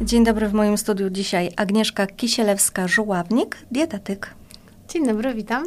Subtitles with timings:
[0.00, 4.34] Dzień dobry w moim studiu dzisiaj Agnieszka Kisielewska-Żuławnik, dietetyk.
[4.88, 5.64] Dzień dobry, witam.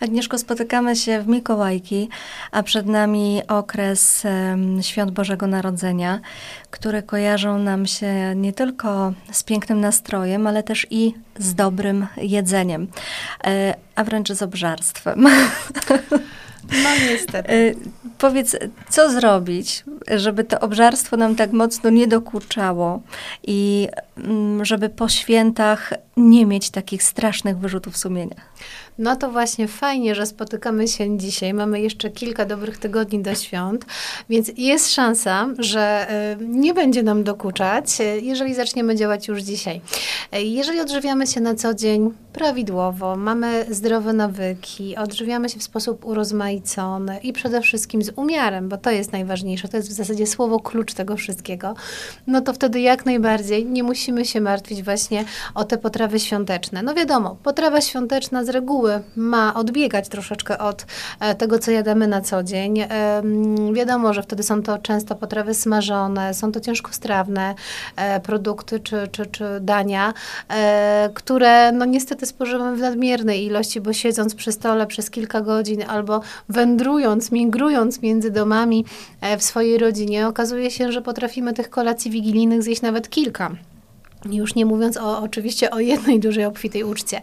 [0.00, 2.08] Agnieszko, spotykamy się w Mikołajki,
[2.50, 6.20] a przed nami okres um, Świąt Bożego Narodzenia,
[6.70, 12.86] które kojarzą nam się nie tylko z pięknym nastrojem, ale też i z dobrym jedzeniem,
[13.44, 15.26] e, a wręcz z obżarstwem.
[16.72, 17.52] No niestety.
[17.52, 17.74] E,
[18.18, 18.56] powiedz,
[18.88, 19.84] co zrobić,
[20.16, 23.02] żeby to obżarstwo nam tak mocno nie dokuczało
[23.46, 28.36] i mm, żeby po świętach nie mieć takich strasznych wyrzutów sumienia?
[28.98, 31.54] No to właśnie fajnie, że spotykamy się dzisiaj.
[31.54, 33.86] Mamy jeszcze kilka dobrych tygodni do świąt,
[34.30, 36.06] więc jest szansa, że
[36.40, 39.80] y, nie będzie nam dokuczać, y, jeżeli zaczniemy działać już dzisiaj.
[40.36, 46.04] Y, jeżeli odżywiamy się na co dzień prawidłowo, mamy zdrowe nawyki, odżywiamy się w sposób
[46.04, 50.60] urozmaicony i przede wszystkim z umiarem, bo to jest najważniejsze, to jest w zasadzie słowo
[50.60, 51.74] klucz tego wszystkiego,
[52.26, 56.82] no to wtedy jak najbardziej nie musimy się martwić właśnie o te potrawy świąteczne.
[56.82, 58.83] No wiadomo, potrawa świąteczna z reguły
[59.16, 60.86] ma odbiegać troszeczkę od
[61.20, 62.84] e, tego, co jadamy na co dzień.
[63.72, 67.54] Wiadomo, że wtedy są to często potrawy smażone, są to ciężkostrawne
[67.96, 70.14] e, produkty czy, czy, czy dania,
[70.48, 75.82] e, które no niestety spożywamy w nadmiernej ilości, bo siedząc przy stole przez kilka godzin
[75.88, 78.84] albo wędrując, migrując między domami
[79.38, 83.50] w swojej rodzinie, okazuje się, że potrafimy tych kolacji wigilijnych zjeść nawet kilka.
[84.30, 87.20] Już nie mówiąc o, oczywiście o jednej dużej obfitej uczcie.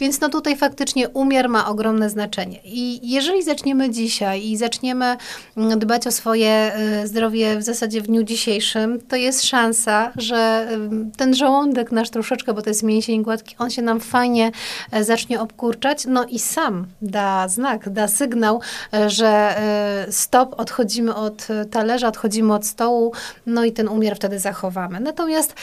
[0.00, 2.60] Więc no tutaj faktycznie umiar ma ogromne znaczenie.
[2.64, 5.16] I jeżeli zaczniemy dzisiaj i zaczniemy
[5.56, 6.72] mm, dbać o swoje
[7.02, 10.68] y, zdrowie w zasadzie w dniu dzisiejszym, to jest szansa, że
[11.16, 14.50] ten żołądek nasz troszeczkę, bo to jest mięsień gładki, on się nam fajnie
[14.90, 18.60] e, zacznie obkurczać, no i sam da znak, da sygnał,
[18.94, 23.12] e, że e, stop, odchodzimy od talerza, odchodzimy od stołu,
[23.46, 25.00] no i ten umiar wtedy zachowamy.
[25.00, 25.54] Natomiast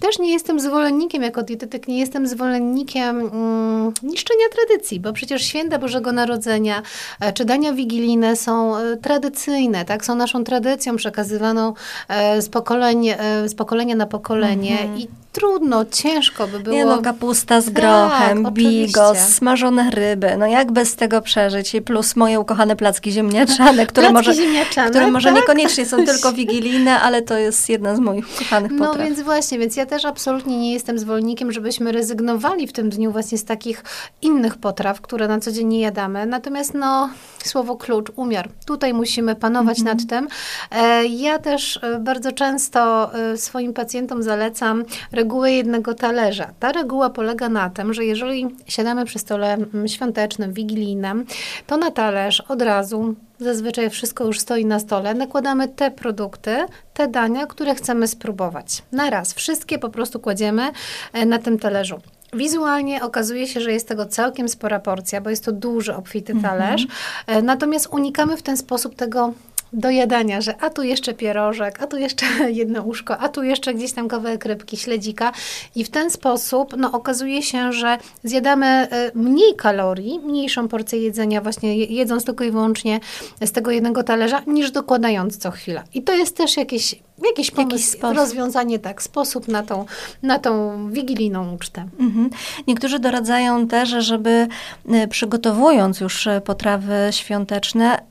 [0.00, 5.78] też nie jestem zwolennikiem, jako dietetyk, nie jestem zwolennikiem mm, niszczenia tradycji, bo przecież święta
[5.78, 6.82] Bożego Narodzenia
[7.20, 10.04] e, czy dania wigilijne są e, tradycyjne, tak?
[10.04, 11.74] Są naszą tradycją przekazywaną
[12.08, 13.06] e, z, pokoleń,
[13.46, 14.98] z pokolenia na pokolenie mhm.
[14.98, 16.76] i trudno, ciężko by było.
[16.76, 20.36] Nie no, kapusta z grochem, tak, bigos, smażone ryby.
[20.38, 21.74] No jak bez tego przeżyć?
[21.74, 25.36] I plus moje ukochane placki ziemniaczane, które placki może, ziemniaczane, które może tak?
[25.38, 28.96] niekoniecznie są tylko wigilijne, ale to jest jedna z moich ukochanych potraw.
[28.98, 33.12] No więc właśnie, więc ja też absolutnie nie jestem zwolennikiem, żebyśmy rezygnowali w tym dniu
[33.12, 33.84] właśnie z takich
[34.22, 36.26] innych potraw, które na co dzień nie jadamy.
[36.26, 37.10] Natomiast no,
[37.44, 38.48] słowo klucz, umiar.
[38.66, 39.96] Tutaj musimy panować mhm.
[39.96, 40.28] nad tym.
[40.70, 44.84] E, ja też e, bardzo często e, swoim pacjentom zalecam
[45.22, 46.50] regułę jednego talerza.
[46.60, 51.26] Ta reguła polega na tym, że jeżeli siadamy przy stole mm, świątecznym, wigilijnym,
[51.66, 56.56] to na talerz od razu zazwyczaj wszystko już stoi na stole, nakładamy te produkty,
[56.94, 58.82] te dania, które chcemy spróbować.
[58.92, 60.70] Na raz, wszystkie po prostu kładziemy
[61.12, 62.00] e, na tym talerzu.
[62.32, 66.86] Wizualnie okazuje się, że jest tego całkiem spora porcja, bo jest to duży, obfity talerz.
[67.26, 67.46] Mhm.
[67.46, 69.32] Natomiast unikamy w ten sposób tego
[69.72, 72.26] do jadania, że a tu jeszcze pierożek, a tu jeszcze
[72.60, 75.32] jedno uszko, a tu jeszcze gdzieś tam kawałek rybki, śledzika
[75.74, 81.40] i w ten sposób no, okazuje się, że zjadamy e, mniej kalorii, mniejszą porcję jedzenia
[81.40, 83.00] właśnie jedząc tylko i wyłącznie
[83.40, 85.84] z tego jednego talerza, niż dokładając co chwila.
[85.94, 86.94] I to jest też jakieś
[87.24, 89.84] jakiś pomysł, Jakiś rozwiązanie, tak, sposób na tą,
[90.22, 91.88] na tą wigilijną ucztę.
[92.00, 92.30] Mhm.
[92.66, 94.48] Niektórzy doradzają też, żeby
[94.88, 98.02] e, przygotowując już e, potrawy świąteczne,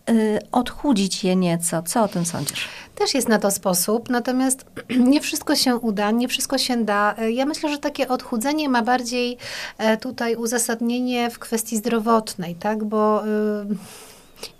[0.52, 1.84] odchudzić je nieco.
[1.84, 2.68] Co o tym sądzisz?
[2.96, 4.66] Też jest na to sposób, natomiast
[5.12, 7.16] nie wszystko się uda, nie wszystko się da.
[7.30, 9.38] Ja myślę, że takie odchudzenie ma bardziej
[9.78, 13.24] e, tutaj uzasadnienie w kwestii zdrowotnej, tak, bo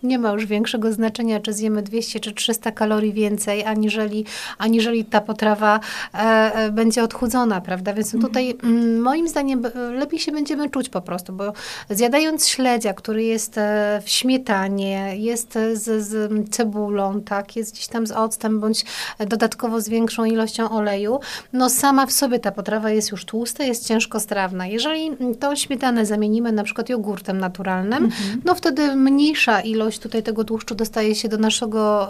[0.04, 4.26] nie ma już większego znaczenia, czy zjemy 200 czy 300 kalorii więcej, aniżeli,
[4.58, 5.80] aniżeli ta potrawa
[6.14, 7.94] e, e, będzie odchudzona, prawda?
[7.94, 8.28] Więc mhm.
[8.34, 11.54] tutaj mm, moim zdaniem lepiej się będziemy czuć po prostu, bo
[11.90, 18.08] zjadając śledzia, który jest e, w śmietanie, jest z, z cebulą, tak, jest gdzieś tam
[18.08, 18.86] z octem, bądź
[19.20, 21.20] dodatkowo z większą ilością oleju,
[21.54, 24.68] no sama w sobie ta potrawa jest już tłusta, jest ciężkostrawna.
[24.68, 28.42] Jeżeli tą śmietanę zamienimy na przykład jogurtem naturalnym, mhm.
[28.46, 32.10] no wtedy mniejsza ilość tutaj tego tłuszczu dostaje się do naszego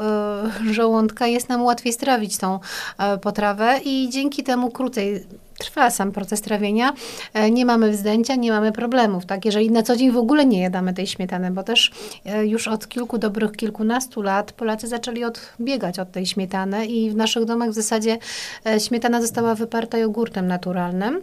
[0.70, 5.26] y, żołądka, jest nam łatwiej strawić tą y, potrawę i dzięki temu krócej
[5.58, 6.94] trwa sam proces trawienia,
[7.46, 9.46] y, nie mamy wzdęcia, nie mamy problemów, tak?
[9.46, 11.92] Jeżeli na co dzień w ogóle nie jadamy tej śmietany, bo też
[12.44, 17.46] już od kilku dobrych, kilkunastu lat Polacy zaczęli odbiegać od tej śmietany i w naszych
[17.46, 18.18] domach w zasadzie
[18.78, 21.22] śmietana została wyparta jogurtem naturalnym.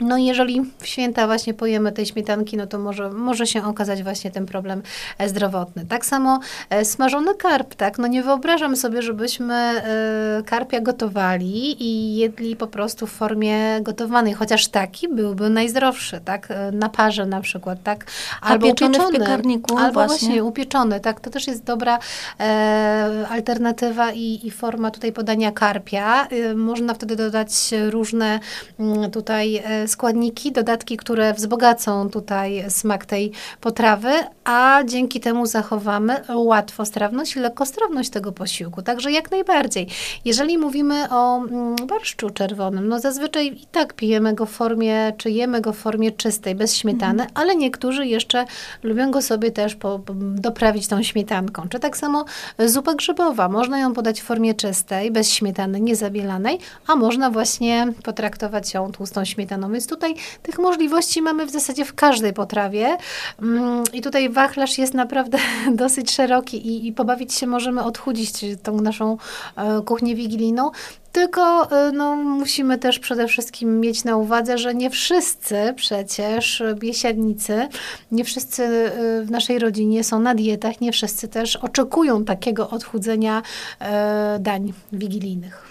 [0.00, 4.02] No i jeżeli w święta właśnie pojemy tej śmietanki, no to może, może się okazać
[4.02, 4.82] właśnie ten problem
[5.18, 5.86] e, zdrowotny.
[5.88, 7.98] Tak samo e, smażony karp, tak?
[7.98, 14.34] No nie wyobrażam sobie, żebyśmy e, karpia gotowali i jedli po prostu w formie gotowanej,
[14.34, 16.48] chociaż taki byłby najzdrowszy, tak?
[16.72, 18.06] Na parze na przykład, tak?
[18.40, 19.78] Albo upieczony, upieczony w piekarniku.
[19.78, 20.28] Albo właśnie.
[20.28, 21.20] właśnie upieczony, tak?
[21.20, 21.98] To też jest dobra
[22.40, 26.26] e, alternatywa i, i forma tutaj podania karpia.
[26.26, 27.50] E, można wtedy dodać
[27.90, 28.40] różne
[28.78, 34.10] m, mm, tutaj składniki, dodatki, które wzbogacą tutaj smak tej potrawy,
[34.44, 38.82] a dzięki temu zachowamy łatwostrawność i lekkostrawność tego posiłku.
[38.82, 39.86] Także jak najbardziej.
[40.24, 45.30] Jeżeli mówimy o mm, barszczu czerwonym, no zazwyczaj i tak pijemy go w formie, czy
[45.30, 47.30] jemy go w formie czystej, bez śmietany, mhm.
[47.34, 48.44] ale niektórzy jeszcze
[48.82, 51.68] lubią go sobie też po, po, doprawić tą śmietanką.
[51.68, 52.24] Czy tak samo
[52.58, 53.48] zupa grzybowa.
[53.48, 59.24] Można ją podać w formie czystej, bez śmietany, niezabielanej, a można właśnie potraktować ją tłustą
[59.24, 59.68] śmietaną.
[59.80, 62.96] Więc tutaj tych możliwości mamy w zasadzie w każdej potrawie.
[63.42, 65.38] Mm, I tutaj wachlarz jest naprawdę
[65.72, 68.32] dosyć szeroki i, i pobawić się możemy odchudzić
[68.62, 69.16] tą naszą
[69.56, 70.70] e, kuchnię wigilijną.
[71.12, 77.68] Tylko y, no, musimy też przede wszystkim mieć na uwadze, że nie wszyscy przecież biesiadnicy,
[78.12, 83.42] nie wszyscy y, w naszej rodzinie są na dietach, nie wszyscy też oczekują takiego odchudzenia
[83.80, 85.62] e, dań wigilijnych.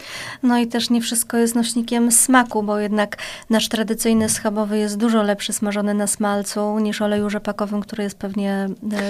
[0.44, 3.18] No i też nie wszystko jest nośnikiem smaku, bo jednak
[3.50, 8.68] nasz tradycyjny schabowy jest dużo lepszy smażony na smalcu niż oleju rzepakowym, który jest pewnie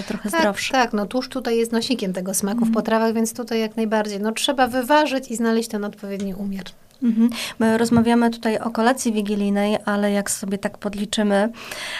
[0.08, 0.72] trochę tak, zdrowszy.
[0.72, 2.74] Tak, no tłuszcz tutaj jest nośnikiem tego smaku w mhm.
[2.74, 4.20] potrawach, więc tutaj jak najbardziej.
[4.20, 6.66] No trzeba wyważyć i znaleźć ten odpowiedni odpowiedni umiar.
[7.04, 7.30] Mhm.
[7.60, 11.50] My rozmawiamy tutaj o kolacji wigilijnej, ale jak sobie tak podliczymy,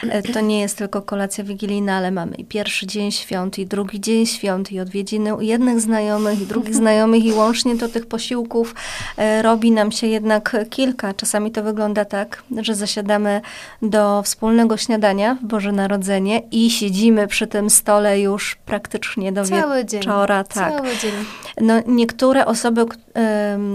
[0.04, 4.00] e, to nie jest tylko kolacja wigilijna, ale mamy i pierwszy dzień świąt, i drugi
[4.00, 8.76] dzień świąt, i odwiedziny u jednych znajomych, i drugich znajomych, i łącznie to tych posiłków
[9.18, 11.14] e, robi nam się jednak kilka.
[11.14, 13.42] Czasami to wygląda tak, że zasiadamy
[13.82, 19.86] do wspólnego śniadania w Boże Narodzenie i siedzimy przy tym stole już praktycznie do Cały
[19.86, 20.44] wieczora.
[20.44, 20.54] Dzień.
[20.54, 20.78] Tak.
[20.78, 21.14] Cały dzień.
[21.62, 22.86] No, niektóre osoby,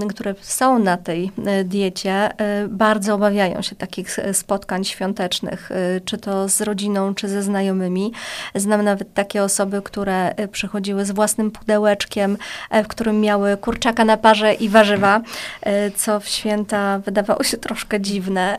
[0.09, 5.71] które są na tej e, diecie, e, bardzo obawiają się takich e, spotkań świątecznych,
[6.05, 8.13] czy to z rodziną, czy ze znajomymi.
[8.55, 12.37] Znam nawet takie osoby, które przychodziły z własnym pudełeczkiem,
[12.85, 15.21] w którym miały kurczaka na parze i warzywa,
[15.97, 18.59] co w święta wydawało się troszkę dziwne.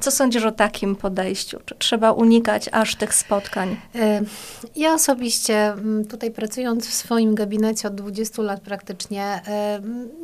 [0.00, 1.60] Co sądzisz o takim podejściu?
[1.64, 3.76] Czy trzeba unikać aż tych spotkań?
[4.76, 5.74] Ja osobiście,
[6.10, 9.40] tutaj pracując w swoim gabinecie od 20 lat praktycznie,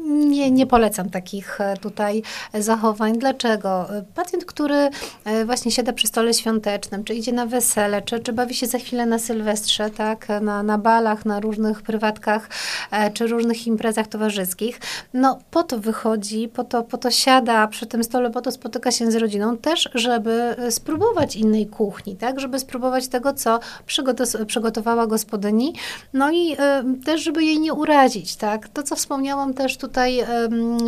[0.06, 2.22] nie, nie polecam takich E, tutaj
[2.54, 3.18] zachowań.
[3.18, 3.86] Dlaczego?
[4.14, 4.90] Pacjent, który
[5.24, 8.78] e, właśnie siada przy stole świątecznym, czy idzie na wesele, czy, czy bawi się za
[8.78, 12.48] chwilę na Sylwestrze, tak, na, na balach, na różnych prywatkach,
[12.90, 14.80] e, czy różnych imprezach towarzyskich,
[15.14, 18.90] no po to wychodzi, po to, po to siada przy tym stole, po to spotyka
[18.90, 23.60] się z rodziną też, żeby spróbować innej kuchni, tak, żeby spróbować tego, co
[24.46, 25.74] przygotowała gospodyni,
[26.12, 26.56] no i y,
[27.04, 28.68] też, żeby jej nie urazić, tak.
[28.68, 30.20] To, co wspomniałam też tutaj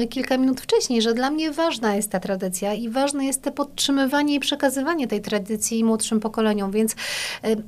[0.02, 3.52] y, kilka minut wcześniej, że dla mnie ważna jest ta tradycja i ważne jest te
[3.52, 6.70] podtrzymywanie i przekazywanie tej tradycji młodszym pokoleniom.
[6.70, 6.96] Więc e,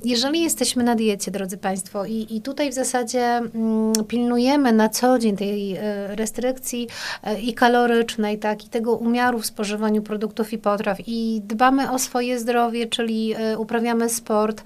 [0.03, 5.19] jeżeli jesteśmy na diecie, drodzy Państwo, i, i tutaj w zasadzie mm, pilnujemy na co
[5.19, 6.87] dzień tej e, restrykcji
[7.23, 11.99] e, i kalorycznej, tak, i tego umiaru w spożywaniu produktów i potraw i dbamy o
[11.99, 14.63] swoje zdrowie, czyli uprawiamy sport,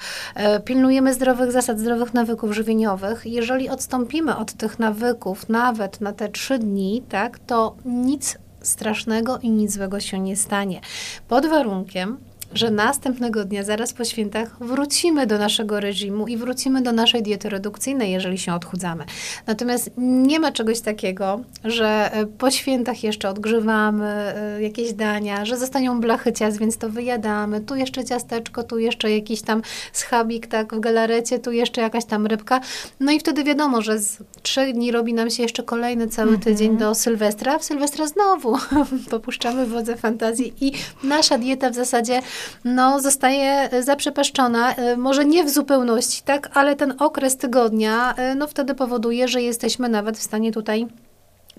[0.66, 3.22] pilnujemy zdrowych zasad, zdrowych nawyków żywieniowych.
[3.26, 9.50] Jeżeli odstąpimy od tych nawyków nawet na te trzy dni, tak, to nic strasznego i
[9.50, 10.81] nic złego się nie stanie.
[11.28, 12.18] Pod warunkiem,
[12.54, 17.50] że następnego dnia, zaraz po świętach, wrócimy do naszego reżimu i wrócimy do naszej diety
[17.50, 19.06] redukcyjnej, jeżeli się odchudzamy.
[19.48, 25.58] Natomiast nie ma czegoś takiego, że e, po świętach jeszcze odgrzewamy e, jakieś dania, że
[25.58, 29.62] zostają blachy ciast, więc to wyjadamy, tu jeszcze ciasteczko, tu jeszcze jakiś tam
[29.94, 32.62] schabik tak w galarecie, tu jeszcze jakaś tam rybka.
[33.00, 36.44] No i wtedy wiadomo, że z trzech dni robi nam się jeszcze kolejny cały mhm.
[36.44, 37.60] tydzień do Sylwestra.
[37.60, 38.58] W Sylwestra znowu
[39.12, 40.72] popuszczamy wodze fantazji i
[41.04, 42.22] nasza dieta w zasadzie
[42.66, 48.48] no, zostaje zaprzepaszczona, e, może nie w zupełności, tak, ale ten okres tygodnia, e, no
[48.48, 50.88] wtedy powoduje, że jesteśmy nawet w stanie tutaj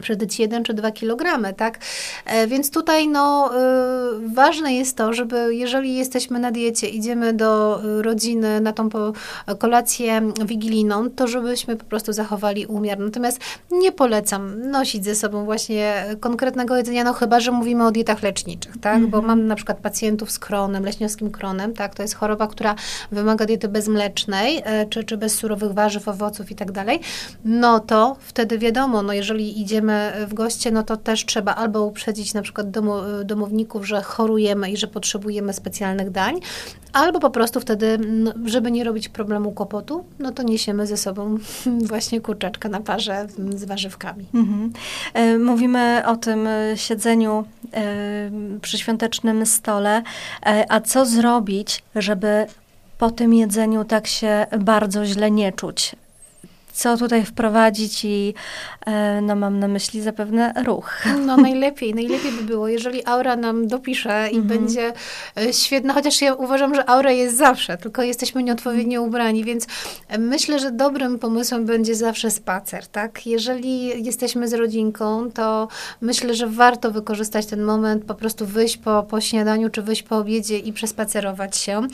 [0.00, 1.78] przedyć 1 czy 2 kg, tak?
[2.26, 7.80] E, więc tutaj no, y, ważne jest to, żeby jeżeli jesteśmy na diecie, idziemy do
[8.02, 8.88] rodziny na tą
[9.58, 12.98] kolację wigilijną, to żebyśmy po prostu zachowali umiar.
[12.98, 13.40] Natomiast
[13.70, 18.74] nie polecam nosić ze sobą właśnie konkretnego jedzenia, no chyba, że mówimy o dietach leczniczych,
[18.80, 18.96] tak?
[18.96, 19.10] Mm -hmm.
[19.10, 19.38] Bo mhm.
[19.38, 21.94] mam na przykład pacjentów z kronem, leśniowskim kronem, tak?
[21.94, 22.74] To jest choroba, która
[23.12, 27.00] wymaga diety bezmlecznej, e, czy, czy bez surowych warzyw, owoców i tak dalej.
[27.44, 29.89] No to wtedy wiadomo, no jeżeli idziemy
[30.28, 32.94] w goście, no to też trzeba albo uprzedzić na przykład domu,
[33.24, 36.40] domowników, że chorujemy i że potrzebujemy specjalnych dań,
[36.92, 37.98] albo po prostu wtedy,
[38.44, 41.38] żeby nie robić problemu kłopotu, no to niesiemy ze sobą
[41.90, 44.26] właśnie kurczaczka na parze z warzywkami.
[44.34, 44.72] Mhm.
[45.14, 47.44] E, mówimy o tym e, siedzeniu
[47.74, 48.30] e,
[48.62, 50.02] przy świątecznym stole,
[50.68, 52.46] a co zrobić, żeby
[52.98, 55.96] po tym jedzeniu tak się bardzo źle nie czuć?
[56.72, 58.34] Co tutaj wprowadzić i
[58.86, 61.04] e, no mam na myśli zapewne ruch.
[61.26, 64.46] No najlepiej, najlepiej by było, jeżeli aura nam dopisze i mhm.
[64.46, 64.92] będzie
[65.36, 69.66] e, świetna, chociaż ja uważam, że aura jest zawsze, tylko jesteśmy nieodpowiednio ubrani, więc
[70.18, 73.26] myślę, że dobrym pomysłem będzie zawsze spacer, tak?
[73.26, 75.68] Jeżeli jesteśmy z rodzinką, to
[76.00, 80.16] myślę, że warto wykorzystać ten moment, po prostu wyjść po, po śniadaniu, czy wyjść po
[80.16, 81.86] obiedzie i przespacerować się.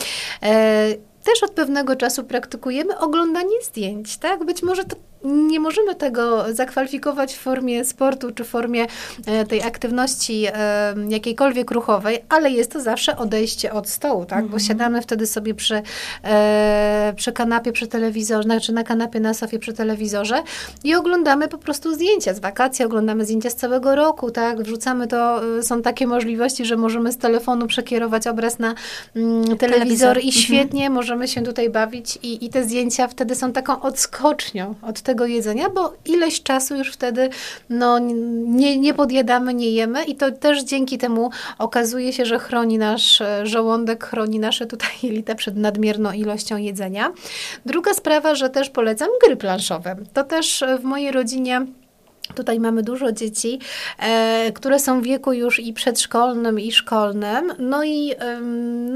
[0.42, 4.45] E, też od pewnego czasu praktykujemy oglądanie zdjęć, tak?
[4.45, 8.87] Być może to nie możemy tego zakwalifikować w formie sportu czy w formie
[9.26, 14.38] e, tej aktywności e, jakiejkolwiek ruchowej, ale jest to zawsze odejście od stołu, tak?
[14.38, 14.49] Mhm.
[14.49, 15.82] Bo siadamy wtedy sobie przy,
[16.25, 20.42] e, przy kanapie, przy telewizorze, znaczy na kanapie, na sofie przy telewizorze
[20.85, 24.62] i oglądamy po prostu zdjęcia z wakacji, oglądamy zdjęcia z całego roku, tak?
[24.62, 28.75] Wrzucamy to, są takie możliwości, że możemy z telefonu przekierować obraz na
[29.16, 30.32] mm, telewizor, telewizor, i mhm.
[30.32, 30.92] świetnie mhm.
[30.92, 35.70] możemy się tutaj bawić i, i te zdjęcia wtedy są taką odskocznią od tego jedzenia,
[35.70, 37.30] bo ileś czasu już wtedy
[37.70, 42.78] no, nie, nie podjadamy, nie jemy i to też dzięki temu okazuje się, że chroni
[42.78, 47.12] nasz e, żołądek, chroni nasze tutaj jelita przed nadmierną ilością jedzenia.
[47.66, 49.96] Druga sprawa, że też polecam gry planszowe.
[50.12, 51.66] To też w mojej rodzinie
[52.37, 53.59] Tutaj mamy dużo dzieci,
[53.99, 57.52] e, które są w wieku już i przedszkolnym, i szkolnym.
[57.59, 58.12] No i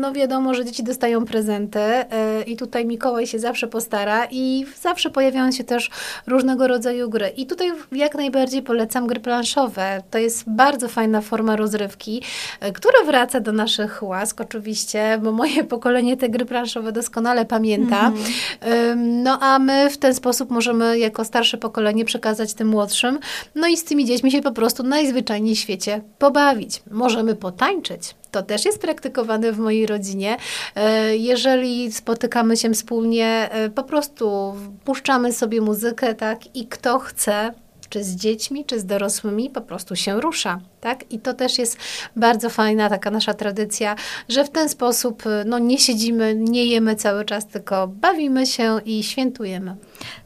[0.00, 5.11] no wiadomo, że dzieci dostają prezenty e, i tutaj Mikołaj się zawsze postara i zawsze
[5.11, 5.90] pojawiają się też
[6.26, 7.28] różnego rodzaju gry.
[7.28, 10.02] I tutaj jak najbardziej polecam gry planszowe.
[10.11, 12.23] To jest bardzo fajna forma rozrywki,
[12.61, 18.12] e, która wraca do naszych łask oczywiście, bo moje pokolenie te gry planszowe doskonale pamięta.
[18.61, 19.23] Mm.
[19.23, 23.18] no a my w ten sposób możemy jako starsze pokolenie przekazać tym młodszym,
[23.54, 26.82] no i z tymi dziećmi się po prostu najzwyczajniej w świecie pobawić.
[26.90, 28.14] Możemy potańczyć.
[28.30, 30.37] To też jest praktykowane w mojej rodzinie.
[30.75, 37.54] E, jeżeli spotykamy się wspólnie, e, po prostu puszczamy sobie muzykę, tak, i kto chce,
[37.88, 40.60] czy z dziećmi, czy z dorosłymi, po prostu się rusza.
[40.80, 41.12] Tak?
[41.12, 41.76] I to też jest
[42.16, 43.96] bardzo fajna taka nasza tradycja,
[44.28, 49.02] że w ten sposób no, nie siedzimy, nie jemy cały czas, tylko bawimy się i
[49.02, 49.76] świętujemy.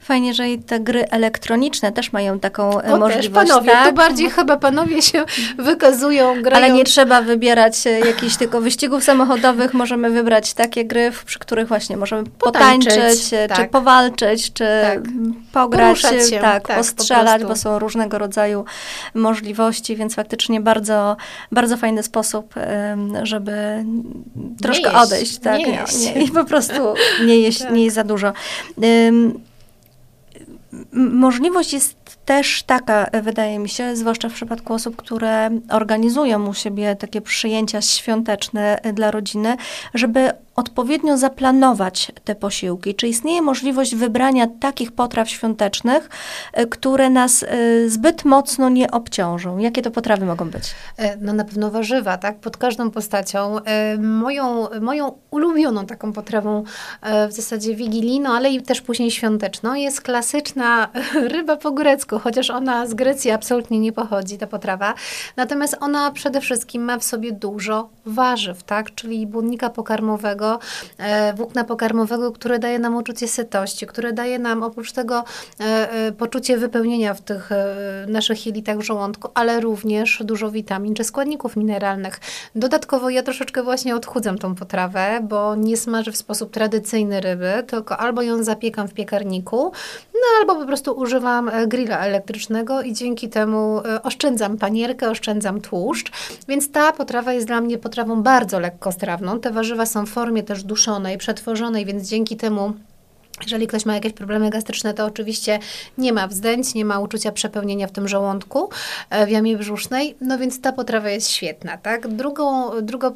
[0.01, 3.49] Fajnie, że i te gry elektroniczne też mają taką e, o, możliwość.
[3.49, 3.89] Też panowie, tak?
[3.89, 5.25] tu bardziej chyba panowie się
[5.59, 6.65] wykazują, grają.
[6.65, 11.69] Ale nie trzeba wybierać e, jakichś tylko wyścigów samochodowych, możemy wybrać takie gry, przy których
[11.69, 13.59] właśnie możemy potańczyć, potańczyć e, tak.
[13.59, 15.01] czy powalczyć, czy tak.
[15.53, 18.65] pograć, się, tak, tak, postrzelać, po bo są różnego rodzaju
[19.15, 21.17] możliwości, więc faktycznie bardzo,
[21.53, 22.55] bardzo fajny sposób,
[23.23, 23.85] żeby
[24.63, 26.15] troszkę jeść, odejść, tak, nie jeść.
[26.15, 26.95] Nie, i po prostu
[27.27, 27.73] nie jeść, tak.
[27.73, 28.33] nie jeść za dużo.
[30.93, 36.97] Możliwość jest też taka, wydaje mi się, zwłaszcza w przypadku osób, które organizują u siebie
[36.97, 39.57] takie przyjęcia świąteczne dla rodziny,
[39.95, 42.95] żeby odpowiednio zaplanować te posiłki?
[42.95, 46.11] Czy istnieje możliwość wybrania takich potraw świątecznych,
[46.53, 49.59] e, które nas e, zbyt mocno nie obciążą?
[49.59, 50.75] Jakie to potrawy mogą być?
[50.97, 52.39] E, no na pewno warzywa, tak?
[52.39, 53.57] Pod każdą postacią.
[53.99, 56.65] Moją, moją ulubioną taką potrawą
[57.29, 60.89] w zasadzie wigilijną, ale i też później świąteczną jest klasyczna
[61.35, 64.95] ryba po grecku, chociaż ona z Grecji absolutnie nie pochodzi, ta potrawa.
[65.37, 68.95] Natomiast ona przede wszystkim ma w sobie dużo warzyw, tak?
[68.95, 70.59] Czyli błonnika pokarmowego,
[70.99, 75.25] E, włókna pokarmowego, które daje nam uczucie sytości, które daje nam oprócz tego
[75.61, 77.51] e, e, poczucie wypełnienia w tych
[78.09, 82.21] naszych jelitach w żołądku, ale również dużo witamin czy składników mineralnych.
[82.55, 87.97] Dodatkowo ja troszeczkę właśnie odchudzam tą potrawę, bo nie smażę w sposób tradycyjny ryby, tylko
[87.97, 89.73] albo ją zapiekam w piekarniku,
[90.25, 96.13] no albo po prostu używam grilla elektrycznego i dzięki temu oszczędzam panierkę, oszczędzam tłuszcz,
[96.49, 99.41] więc ta potrawa jest dla mnie potrawą bardzo lekkostrawną.
[99.41, 102.73] Te warzywa są w formie formie też duszonej, przetworzonej, więc dzięki temu
[103.43, 105.59] jeżeli ktoś ma jakieś problemy gastryczne, to oczywiście
[105.99, 108.69] nie ma wzdęć, nie ma uczucia przepełnienia w tym żołądku,
[109.11, 112.09] e, w jamie brzusznej, no więc ta potrawa jest świetna, tak?
[112.09, 113.15] Drugą, drugą,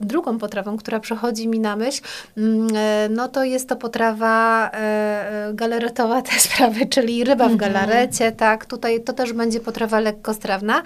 [0.00, 2.02] drugą potrawą, która przychodzi mi na myśl,
[2.36, 7.72] mm, e, no to jest to potrawa e, galaretowa te sprawy, czyli ryba w mhm.
[7.72, 8.66] galarecie, tak?
[8.66, 10.82] Tutaj to też będzie potrawa lekkostrawna,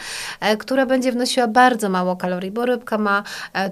[0.58, 3.22] która będzie wnosiła bardzo mało kalorii, bo rybka ma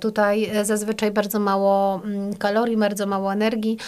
[0.00, 3.78] tutaj zazwyczaj bardzo mało mm, kalorii, bardzo mało energii,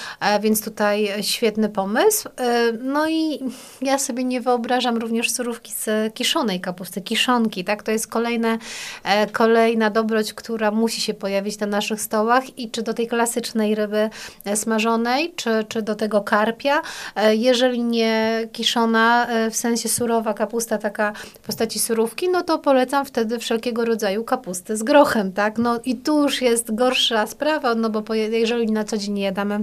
[0.41, 2.29] więc tutaj świetny pomysł.
[2.29, 3.39] E, no i
[3.83, 7.83] ja sobie nie wyobrażam również surówki z kiszonej kapusty, kiszonki, tak?
[7.83, 8.59] To jest kolejne,
[9.05, 13.75] e, kolejna dobroć, która musi się pojawić na naszych stołach i czy do tej klasycznej
[13.75, 14.11] ryby
[14.55, 16.83] smażonej, czy, czy do tego karpia.
[17.31, 23.39] Jeżeli nie kiszona, w sensie surowa kapusta, taka w postaci surówki, no to polecam wtedy
[23.39, 25.59] wszelkiego rodzaju kapusty z grochem, tak?
[25.59, 29.61] No i tu już jest gorsza sprawa, no bo jeżeli na co dzień nie jadamy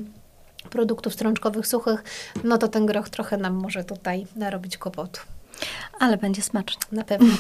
[0.70, 2.04] produktów strączkowych suchych,
[2.44, 5.22] no to ten groch trochę nam może tutaj narobić kłopotu.
[6.00, 6.82] Ale będzie smacznie.
[6.92, 7.34] Na pewno.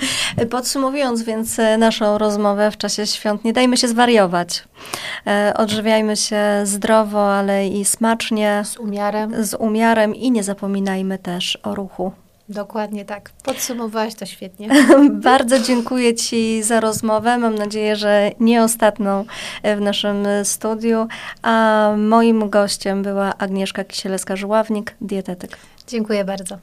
[0.50, 4.64] Podsumowując więc e, naszą rozmowę w czasie świąt, nie dajmy się zwariować.
[5.26, 8.62] E, odżywiajmy się zdrowo, ale i smacznie.
[8.64, 9.44] Z umiarem.
[9.44, 12.12] Z umiarem i nie zapominajmy też o ruchu.
[12.48, 13.30] Dokładnie tak.
[13.42, 14.68] Podsumowałaś to świetnie.
[15.10, 17.38] Bardzo dziękuję Ci za rozmowę.
[17.38, 19.24] Mam nadzieję, że nie ostatnią
[19.76, 21.06] w naszym studiu.
[21.42, 25.58] A moim gościem była Agnieszka Kisielewska-Żuławnik, dietetyk.
[25.88, 26.58] Dziękuję bardzo.